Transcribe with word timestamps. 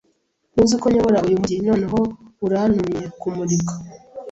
Ntuzi 0.51 0.75
ko 0.81 0.85
nyobora 0.91 1.23
uyu 1.25 1.39
mujyi 1.41 1.55
Noneho 1.67 1.99
urantumye 2.45 3.01
kumurika 3.19 3.73